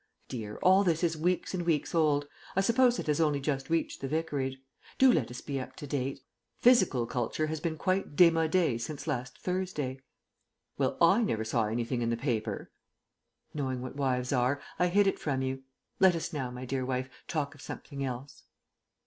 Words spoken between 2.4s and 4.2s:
I suppose it has only just reached the